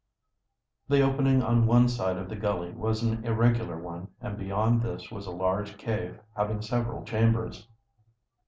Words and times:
The 0.89 1.01
opening 1.03 1.43
on 1.43 1.67
one 1.67 1.87
side 1.87 2.17
of 2.17 2.27
the 2.27 2.35
gully 2.35 2.71
was 2.71 3.03
an 3.03 3.23
irregular 3.23 3.77
one, 3.77 4.07
and 4.19 4.35
beyond 4.35 4.81
this 4.81 5.11
was 5.11 5.27
a 5.27 5.31
large 5.31 5.77
cave 5.77 6.17
having 6.35 6.63
several 6.63 7.03
chambers. 7.05 7.67